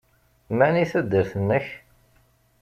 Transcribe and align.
Mani 0.57 0.85
taddart-nnek? 0.91 1.67